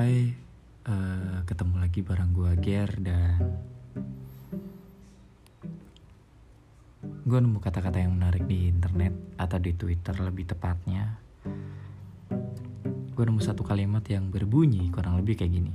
[0.00, 0.32] Hai,
[0.88, 3.36] uh, ketemu lagi bareng gue Ger dan
[7.04, 11.20] gue nemu kata-kata yang menarik di internet atau di Twitter lebih tepatnya.
[13.12, 15.74] Gue nemu satu kalimat yang berbunyi kurang lebih kayak gini.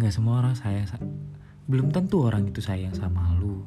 [0.00, 0.88] Gak semua orang sayang,
[1.68, 3.60] belum tentu orang itu sayang sama lu.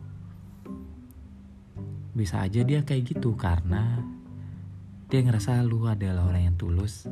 [2.18, 4.02] Bisa aja dia kayak gitu karena
[5.08, 7.08] dia ngerasa lu adalah orang yang tulus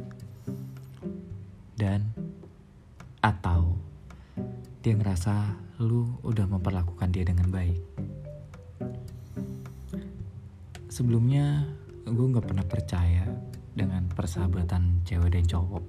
[1.80, 2.12] dan
[3.23, 3.80] atau
[4.84, 7.80] dia ngerasa lu udah memperlakukan dia dengan baik.
[10.91, 11.72] Sebelumnya
[12.03, 13.31] gue gak pernah percaya
[13.72, 15.86] dengan persahabatan cewek dan cowok.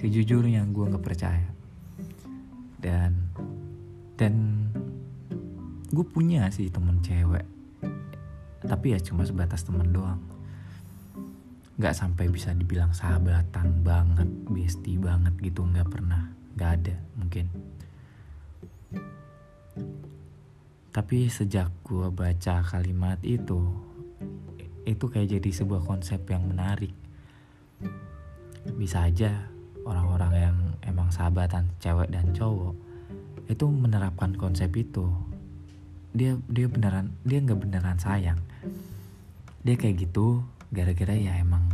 [0.00, 1.48] Sejujurnya gue gak percaya.
[2.80, 3.28] Dan
[4.16, 4.64] dan
[5.92, 7.59] gue punya sih temen cewek
[8.70, 10.22] tapi ya cuma sebatas temen doang.
[11.74, 17.50] Nggak sampai bisa dibilang sahabatan banget bestie banget gitu nggak pernah nggak ada mungkin.
[20.94, 23.58] Tapi sejak gue baca kalimat itu
[24.86, 26.94] itu kayak jadi sebuah konsep yang menarik.
[28.78, 29.50] Bisa aja
[29.82, 30.56] orang-orang yang
[30.86, 32.78] emang sahabatan cewek dan cowok
[33.50, 35.10] itu menerapkan konsep itu.
[36.14, 38.38] Dia dia beneran dia nggak beneran sayang
[39.60, 41.66] dia kayak gitu gara-gara ya emang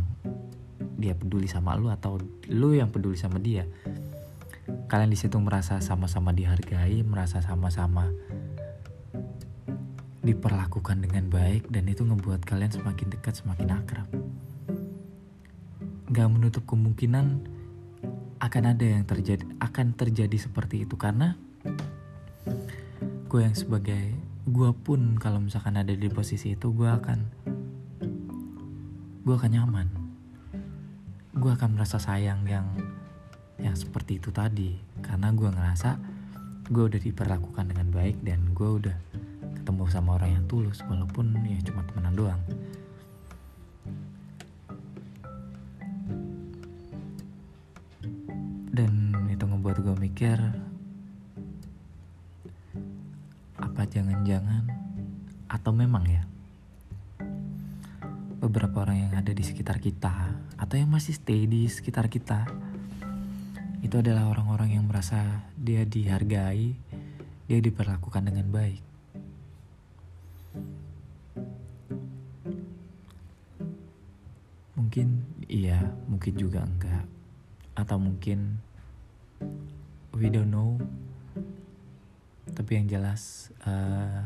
[0.97, 2.17] dia peduli sama lu atau
[2.49, 3.69] lu yang peduli sama dia.
[4.89, 8.09] Kalian di situ merasa sama-sama dihargai merasa sama-sama
[10.25, 14.09] diperlakukan dengan baik dan itu ngebuat kalian semakin dekat semakin akrab.
[16.11, 17.45] Gak menutup kemungkinan
[18.41, 21.37] akan ada yang terjadi akan terjadi seperti itu karena
[23.27, 24.16] gue yang sebagai
[24.57, 27.19] gue pun kalau misalkan ada di posisi itu gue akan
[29.21, 29.87] gue akan nyaman.
[31.37, 32.65] Gue akan merasa sayang yang
[33.61, 34.73] yang seperti itu tadi.
[35.05, 36.01] Karena gue ngerasa
[36.73, 38.97] gue udah diperlakukan dengan baik dan gue udah
[39.61, 42.41] ketemu sama orang yang tulus walaupun ya cuma temenan doang.
[48.73, 50.66] Dan itu ngebuat gue mikir
[53.77, 54.65] apa jangan-jangan
[55.45, 56.25] atau memang ya
[58.41, 62.49] beberapa orang yang ada di sekitar kita atau yang masih stay di sekitar kita
[63.85, 66.73] itu adalah orang-orang yang merasa dia dihargai,
[67.45, 68.81] dia diperlakukan dengan baik.
[74.73, 75.07] Mungkin
[75.45, 77.05] iya, mungkin juga enggak.
[77.77, 78.57] Atau mungkin
[80.17, 80.81] we don't know.
[82.57, 84.25] Tapi yang jelas uh,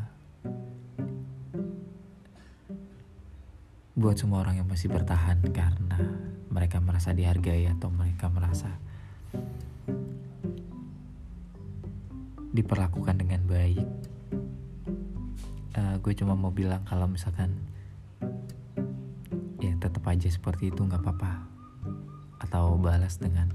[3.92, 6.00] buat semua orang yang masih bertahan karena
[6.48, 8.72] mereka merasa dihargai atau mereka merasa
[12.56, 13.88] diperlakukan dengan baik
[15.76, 17.52] uh, gue cuma mau bilang kalau misalkan
[19.62, 21.46] ya tetap aja seperti itu nggak apa-apa.
[22.42, 23.54] Atau balas dengan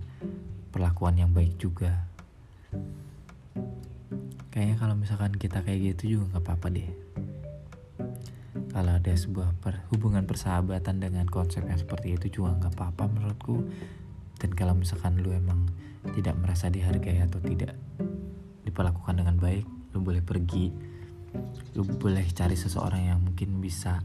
[0.72, 2.08] perlakuan yang baik juga
[4.58, 6.90] kayaknya kalau misalkan kita kayak gitu juga nggak apa-apa deh.
[8.74, 13.70] Kalau ada sebuah per, hubungan persahabatan dengan konsep yang seperti itu juga nggak apa-apa menurutku.
[14.42, 15.70] Dan kalau misalkan lu emang
[16.18, 17.78] tidak merasa dihargai atau tidak
[18.66, 19.62] diperlakukan dengan baik
[19.94, 20.74] lu boleh pergi.
[21.78, 24.02] Lu boleh cari seseorang yang mungkin bisa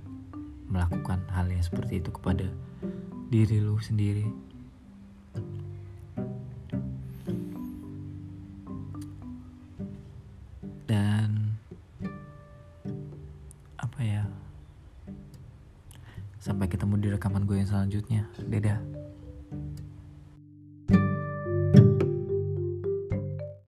[0.68, 2.44] melakukan hal yang seperti itu kepada
[3.32, 4.28] diri lu sendiri
[16.42, 18.26] Sampai ketemu di rekaman gue yang selanjutnya.
[18.34, 18.82] Dadah.